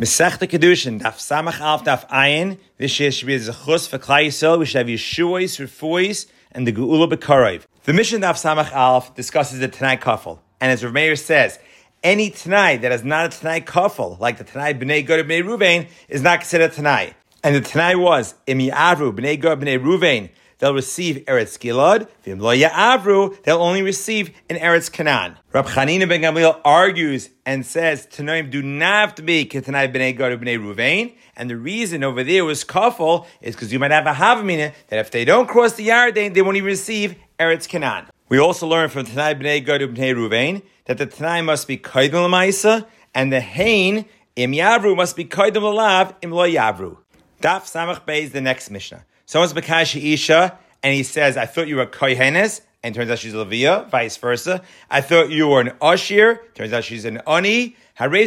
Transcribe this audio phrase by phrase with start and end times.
[0.00, 2.56] Mesechta Kiddushin, Daf Samach Alf Daf Ayin.
[2.78, 4.58] This year should be a zechus for Klai Yisrael.
[4.58, 7.66] We should have Yeshua's, Refuis, and the Geula B'Karayv.
[7.82, 10.38] The mission Daf Samach Alf discusses the Tanai Kafel.
[10.58, 11.58] And as Rav Meir says,
[12.02, 15.86] any Tanai that is not a Tanai Kafel, like the Tanai B'nai Gad B'nai Ruvain,
[16.08, 17.12] is not considered Tanai.
[17.44, 20.30] And the Tanai was, Im Ya'avru B'nai Gad B'nai Ruvain,
[20.60, 22.08] they'll receive Eretz Gilad.
[22.24, 25.36] V'im lo Ya'avru, they'll only receive in Eretz Canaan.
[25.52, 30.16] Rab Chanina ben Gamliel argues and says Tanoim do not have to be Ketanai b'nei
[30.16, 34.06] Gad b'nei Ruvain, and the reason over there was kafel is because you might have
[34.06, 38.06] a havamina that if they don't cross the Yarden, they won't even receive Eretz Canaan.
[38.28, 42.28] We also learn from Tanai b'nei Gad b'nei Ruvain that the Tanai must be Kaidim
[42.28, 44.04] l'maisa, and the Hain
[44.36, 46.98] im Yavru must be Kaidim l'lav im lo Yavru.
[47.42, 49.04] Daf Samach Bey is the next Mishnah.
[49.30, 53.32] Someone's Bakashi Isha, and he says, I thought you were Kohenes, and turns out she's
[53.32, 54.60] a Leviah, vice versa.
[54.90, 57.76] I thought you were an Ashir, turns out she's an Oni.
[57.96, 58.18] Tatu.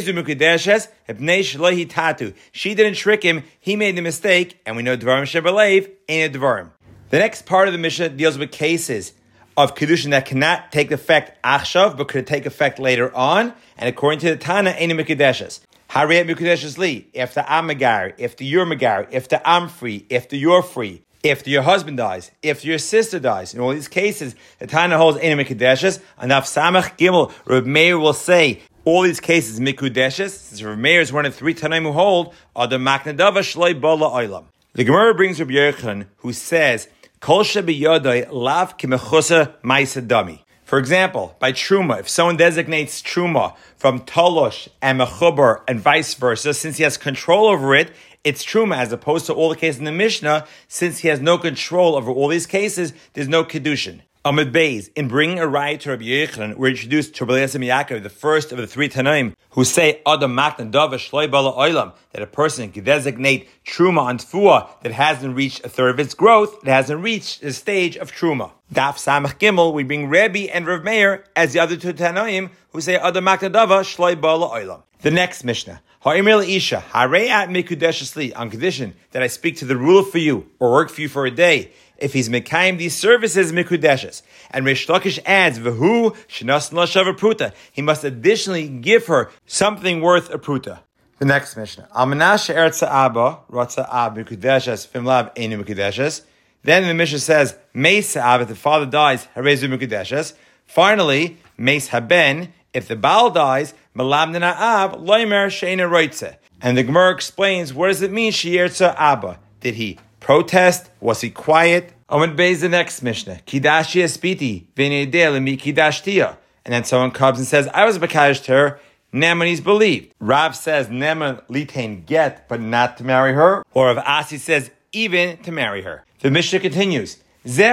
[2.52, 6.38] She didn't trick him, he made the mistake, and we know Dvarim Shebelev ain't a
[6.38, 6.70] Dvarim.
[7.10, 9.12] The next part of the Mishnah deals with cases
[9.58, 14.20] of Kedushin that cannot take effect Achshav, but could take effect later on, and according
[14.20, 15.60] to the Tana, ain't a Mukadeshes.
[15.94, 20.04] Harei Mukadeshes Li, if the I'm Magar, if the you're Magar, if the I'm free,
[20.08, 23.86] if the you're free, if your husband dies, if your sister dies, in all these
[23.86, 29.02] cases, the Tana holds Enim Mikudeshes, and Af Samach Gimel, Reb Meir will say, all
[29.02, 32.78] these cases Mikudeshes, since Reb Meir is one of three Tanaim who hold, are the
[32.78, 34.46] Maknadava Shloi Bola Oilam.
[34.72, 36.88] The Gemara brings Reb Yerchan, who says,
[37.20, 40.43] Kol Shebiyodai Lav Kimechusa Maisa Dami.
[40.74, 46.52] For example, by Truma, if someone designates Truma from Tolosh and Mechubar and vice versa,
[46.52, 47.92] since he has control over it,
[48.24, 50.48] it's truma as opposed to all the cases in the Mishnah.
[50.66, 54.00] Since he has no control over all these cases, there's no kedushin.
[54.26, 58.08] Amid Beis, in bringing a riot to Rabbi Yechon, we're introduced to Rabbi Yaakov, the
[58.08, 62.26] first of the three Tanaim, who say Adam Matan Dava Shloi Bala Oilam, that a
[62.26, 66.72] person can designate Truma on Tfua that hasn't reached a third of its growth, that
[66.72, 68.52] hasn't reached the stage of Truma.
[68.72, 72.80] Daf Samach Gimel, we bring Rebbe and Rav Meir as the other two Tanaim, who
[72.80, 74.84] say Adam Matan Dava Shloi Bala Oilam.
[75.02, 75.82] The next Mishnah.
[76.04, 80.72] Ha'imir Isha, at mikudeshesli, on condition that I speak to the ruler for you, or
[80.72, 84.22] work for you for a day, if he's mekayim these services mikudeshes.
[84.50, 87.52] And Rish Lakish adds, v'hu shenas lashav pruta.
[87.72, 90.80] He must additionally give her something worth a pruta.
[91.18, 91.88] The next Mishnah.
[91.94, 96.22] Almanasha eretza abba, ratza ab mikudeshes, fimlav enu mikudeshes.
[96.62, 100.34] Then the Mishnah says, Meis ab, if the father dies, harezu mikudeshes.
[100.66, 106.36] Finally, Meis haben, if the Baal dies, Malamdina Ab, Loimer Sheina Roitze.
[106.60, 109.38] And the Gemara explains what does it mean Shiyerza Abba?
[109.60, 110.90] Did he protest?
[111.00, 111.92] Was he quiet?
[112.08, 113.40] Amid Beis the next Mishnah.
[113.46, 116.38] Kidashi Espiti, Vinedel mi Kidashtia.
[116.64, 118.80] And then someone comes and says, I was Bakash to her.
[119.12, 120.14] Is believed.
[120.18, 123.62] Rav says Neman litain get, but not to marry her.
[123.74, 126.04] Or if Asi says even to marry her.
[126.20, 127.18] The Mishnah continues.
[127.44, 127.68] Both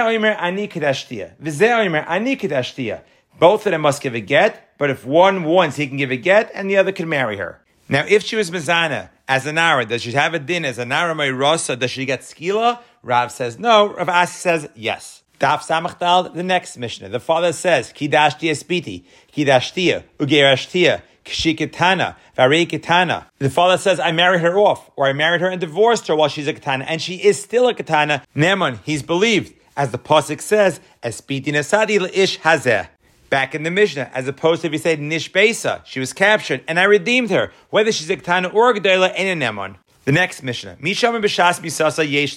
[3.66, 6.50] of them must give a get, but if one wants, he can give a get,
[6.54, 7.60] and the other can marry her.
[7.88, 10.84] Now, if she was Mizana as a Nara, does she have a din as a
[10.84, 11.74] Nara Rasa?
[11.74, 12.80] Does she get skila?
[13.02, 13.94] Rav says no.
[13.94, 15.22] Rav Asi says yes.
[15.40, 17.08] Daf Samachdal, the next Mishnah.
[17.08, 19.04] The father says, Kidashtia spiti,
[19.34, 25.48] Kidashtia, Ugerashtia, Kshikitana, Varei The father says, I married her off, or I married her
[25.48, 28.22] and divorced her while she's a Katana, and she is still a Katana.
[28.36, 29.54] Neman, he's believed.
[29.78, 32.88] As the Pasuk says, Espiti Nasadi ish Hazeh
[33.32, 36.78] back in the Mishnah, as opposed to if you said Nishbesa, she was captured, and
[36.78, 39.76] I redeemed her, whether she's a Ketana or a Gedela and a Nemon.
[40.04, 42.36] The next Mishnah, Misham B'Shas Misasa Yesh.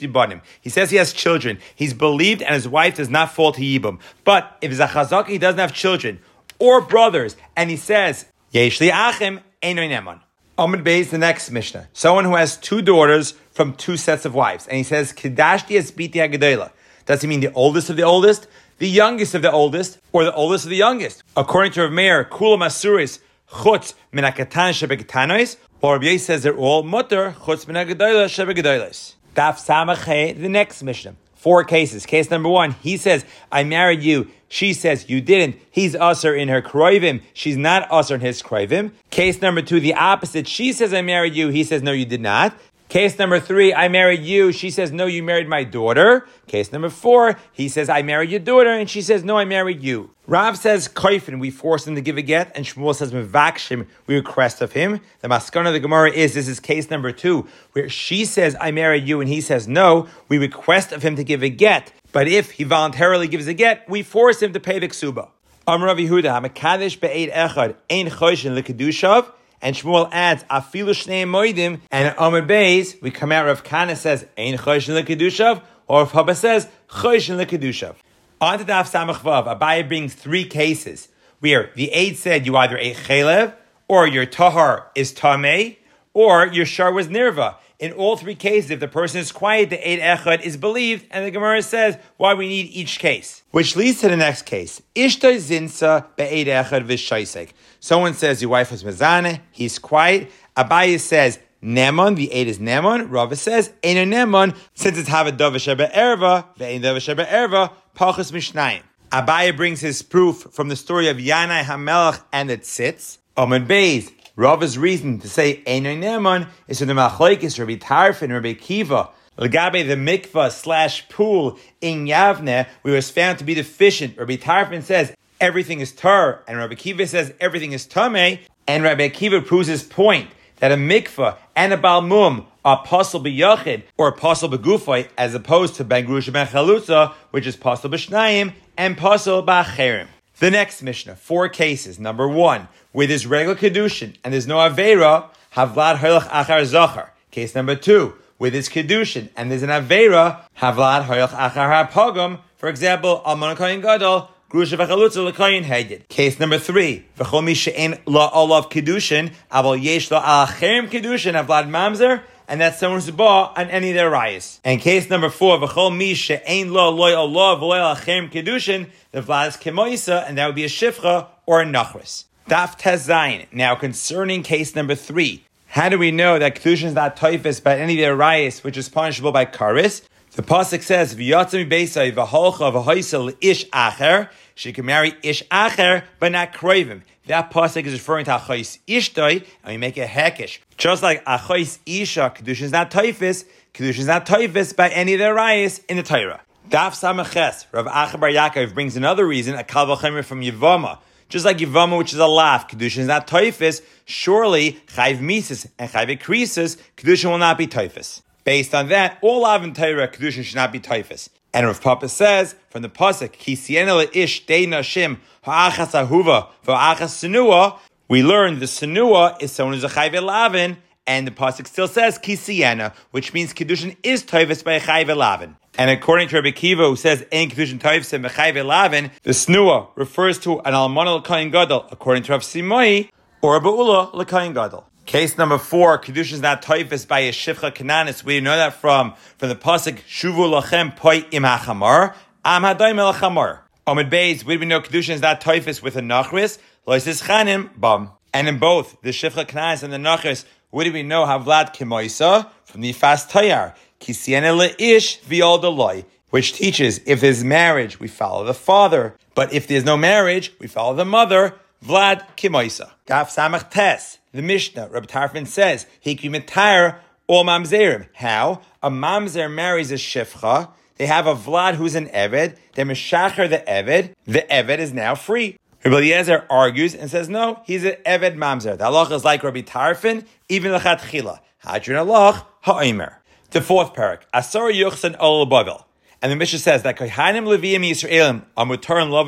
[0.61, 1.59] He says he has children.
[1.75, 3.99] He's believed, and his wife does not fall to Yibum.
[4.23, 6.19] But if Zachazak, he doesn't have children
[6.59, 10.21] or brothers, and he says Yesh Achim Einoy Nemon.
[10.57, 11.89] Amid Bey the next Mishnah.
[11.91, 16.13] Someone who has two daughters from two sets of wives, and he says Kedashti Esbiti
[16.13, 16.71] Hagadela.
[17.05, 18.47] Does he mean the oldest of the oldest?
[18.77, 21.23] The youngest of the oldest, or the oldest of the youngest.
[21.37, 23.19] According to Rav Meir, Kula Masuris,
[23.49, 29.15] Chutz Minakatan Shebekatanois, while Rabbi says they're all Mutter, Chutz Minagadoila Shebegadoilis.
[29.35, 31.15] Daf Samache, the next Mishnah.
[31.35, 32.05] Four cases.
[32.07, 34.31] Case number one, he says, I married you.
[34.47, 35.61] She says, you didn't.
[35.69, 37.21] He's usher in her kroivim.
[37.33, 38.91] She's not usher in his kroivim.
[39.11, 40.47] Case number two, the opposite.
[40.47, 41.49] She says, I married you.
[41.49, 42.57] He says, no, you did not.
[42.87, 44.51] Case number three, I married you.
[44.51, 46.27] She says, no, you married my daughter.
[46.45, 48.69] Case number four, he says, I married your daughter.
[48.69, 50.11] And she says, no, I married you.
[50.27, 52.55] Rav says, Kaifin, we force him to give a get.
[52.55, 55.01] And Shmuel says, Mevakshim, we request of him.
[55.21, 58.69] The maskana of the Gemara is, this is case number two, where she says, I
[58.69, 59.19] married you.
[59.19, 61.91] And he says, no, we request of him to give a get.
[62.11, 65.29] But if he voluntarily gives a get, we force him to pay the ksuba.
[65.67, 71.79] Am Rav Yehuda, Hamakadesh be'ed echad, ein choshin lekadushav, And Shmuel adds, Afilu Shnei Moidim,
[71.91, 76.35] and Omer Beis, we come out, Rav Kana says, Ein Choshen Lekadushav, or if Haba
[76.35, 77.95] says, Choshen Lekadushav.
[78.41, 81.07] On to Daf Samach Vav, Abaye brings three cases
[81.39, 83.53] where the aid said you either ate chalev,
[83.87, 85.77] or your tahar is tameh,
[86.13, 87.55] or your shar was nirva.
[87.77, 91.25] In all three cases, if the person is quiet, the eight echad is believed, and
[91.25, 93.43] the Gemara says why we need each case.
[93.51, 94.81] Which leads to the next case.
[94.95, 97.49] Ishta zinsa be'eit echad v'shaisek.
[97.79, 100.31] Someone says your wife was mezane, he's quiet.
[100.55, 103.11] Abaye says Nemon, the eight is Nemon.
[103.11, 108.83] Rava says, Eino Nemon, since it's Havadav Sheba Erva, Ve'ein Dav Sheba Erva, Pachas Mishnayim.
[109.11, 113.17] Abaye brings his proof from the story of Yanai Hamelach and the Tzitz.
[113.37, 118.53] Amid Beis, Rava's reason to say Eino Nemon is from the Machlaikis, Rabbi Tarfon, Rabbi
[118.53, 119.09] Kiva.
[119.37, 124.17] Lagabe the mikvah slash pool in Yavne, we was found to be deficient.
[124.17, 129.07] Rabbi Tarfon says everything is tar, and Rabbi Kiva says everything is tame, and Rabbi
[129.07, 134.57] Kiva proves his point that a mikvah and a balmum are possible b'yachid or possible
[134.57, 140.07] b'gufay as opposed to ben grusha ben which is possible b'shnayim and possible b'acherim.
[140.37, 141.97] The next Mishnah, four cases.
[141.97, 147.11] Number one, with his regular kedushin and there's no avera, havlad hoylach achar zachar.
[147.31, 152.39] Case number two, with his kedushin and there's an avera, havlad hoylach achar hapogam.
[152.57, 156.07] For example, almon kohen gadol, Grusha v'chalutza l'kayin heged.
[156.09, 157.05] Case number three.
[157.17, 162.99] V'chol mi la olav kedushin, aval yesh la alacherim kedushin, avlad mamzer, and that's someone
[162.99, 164.59] who's bought on any of their rayas.
[164.63, 170.45] And case number four, v'chol mi v'loy alacherim kedushin, the vlad is kemoisa, and that
[170.45, 172.25] would be a shifcha or a nachris.
[172.49, 173.45] Daf tezayin.
[173.51, 177.77] Now concerning case number three, how do we know that kedushin is not typhus by
[177.77, 180.01] any of their rayas, which is punishable by karis?
[180.35, 186.33] The pasuk says, "V'yatzim beisay v'holcha v'hoisel ish acher." She can marry ish acher, but
[186.33, 187.03] not kroivim.
[187.27, 190.57] That pasuk is referring to achais ishtoi, and we make a hekish.
[190.75, 193.45] Just like achais isha, kedushin is not typhus.
[193.73, 196.41] Kedushin is not typhus by any of the rayas in the Torah.
[196.69, 200.97] Daf Samaches, Rav Acha Bar Yaakov brings another reason, a kalvachemer from Yivama.
[201.29, 205.89] Just like Yivama, which is a laugh, Kedushin is not typhus, surely Chayv Mises and
[205.89, 208.21] Chayv Ekrisis, Kedushin will not be typhus.
[208.45, 211.29] Based on that, all Avin Torah Kedushin should not be typhus.
[211.51, 217.13] And Rav Papa says from the pasuk, "Kisiena le ish de nashim ha'achas ahuva v'achas
[217.19, 220.77] senua." We learn the senua is someone who's a chayve lavin,
[221.07, 225.55] and the pasuk still says kisiena, which means kedushin is typhus by a chayve lavin.
[225.77, 229.87] And according to Rabbi Kiva, who says "Ein kedushin typhus and mechayve lavin," the senua
[229.95, 233.09] refers to an almana l'kayin gadol, according to Rav Simoi,
[233.41, 234.85] or a ba'ula l'kayin gadol.
[235.05, 238.23] Case number four, Kedusha is not typhus by a Shivcha Kananis.
[238.23, 243.13] We know that from, from the Pasuk, Shuvu Lachem Poi Im HaChamar, Am Hadayim El
[243.13, 243.59] HaChamar.
[243.85, 246.57] Omid Beis, we know Kedusha is not typhus with a Nachris,
[246.87, 248.09] Loisis Chanim, Bam.
[248.33, 250.43] And in both, the Shivcha Kananis and the Nachris,
[250.73, 252.49] do we know Havlad Kimoisa?
[252.63, 258.53] From the Fast Tayar, Kisiene Le'ish Viol which teaches if there's marriage, we follow the
[258.53, 259.15] father.
[259.35, 261.55] But if there's no marriage, we follow the mother.
[261.85, 262.91] Vlad Kimoisa.
[263.05, 264.17] Gaf Samach Tes.
[264.31, 266.97] The Mishnah, Rabbi Tarfon says, Hikimitayr
[267.27, 268.07] all mamzerim.
[268.13, 268.61] How?
[268.81, 270.69] A mamzer marries a shifcha.
[270.97, 272.57] They have a Vlad who's an Eved.
[272.73, 274.15] They mishacher the Eved.
[274.25, 275.57] The Eved is now free.
[275.83, 278.77] Rabbi Eliezer argues and says, no, he's an Eved mamzer.
[278.77, 281.39] The halach is like Rabbi Tarfon, even the Chila.
[281.63, 283.21] Hadrin halach, ha'omer.
[283.51, 285.85] The fourth parak, Asar Yuchsan Ol Bavel.
[286.21, 289.27] And the Mishnah says that Kohanim Leviyim Yisraelim Amutar and Love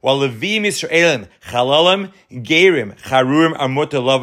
[0.00, 4.22] while Levim Yisraelim, Chalalim, Gerim, Charurim are mutter love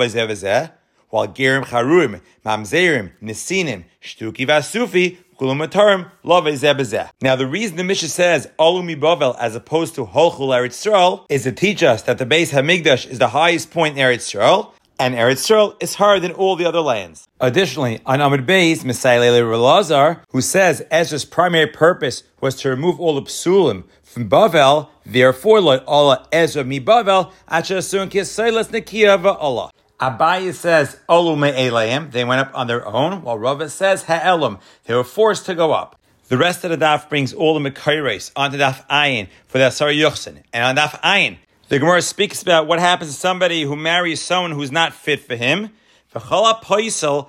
[1.10, 6.46] while Gerim, Charurim, Mamzerim, Nesinim, Shtuki Vasufi, Kulumatarim, love
[7.22, 11.44] Now the reason the Mishnah says Olumi Bavel as opposed to Holchul Eretz Yisrael is
[11.44, 15.16] to teach us that the base Hamigdash is the highest point in Eretz Yisrael, and
[15.16, 17.28] Eretz Yisrael is higher than all the other lands.
[17.40, 23.16] Additionally, on Amid Beis, Messiah Relazar, who says Ezra's primary purpose was to remove all
[23.16, 29.72] the psulim from Bavel, therefore, like Allah Ezra mi Bavel, Achasun Kisailas Nikia Allah.
[30.00, 34.94] Abaye says, Olu me'eleim, they went up on their own, while Rava says, Ha'elam, they
[34.94, 36.00] were forced to go up.
[36.28, 39.90] The rest of the daf brings all the Mekaires onto daf Ayin for the Asar
[39.90, 40.44] Yuchsin.
[40.52, 41.38] And on daf Ayin,
[41.70, 45.36] the Gemara speaks about what happens to somebody who marries someone who's not fit for
[45.36, 45.72] him.
[46.14, 47.28] Posel.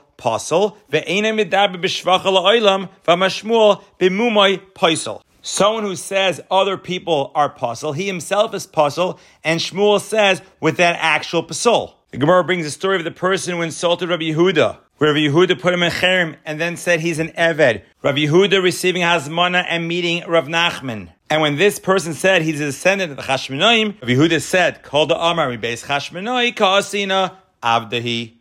[5.42, 10.76] Someone who says other people are puzzle, he himself is puzzle, and Shmuel says with
[10.76, 11.96] that actual puzzle.
[12.10, 15.60] The Gemara brings a story of the person who insulted Rabbi Yehuda, where Rabbi Yehuda
[15.60, 17.82] put him in cherem and then said he's an Eved.
[18.02, 21.10] Rabbi Yehuda receiving Hazmana and meeting Rav Nachman.
[21.30, 25.16] And when this person said he's a descendant of the Chashmonaim, Yehuda said, Call the
[25.16, 28.37] Amar, we base Chashmonai, Kaasina, Avdahi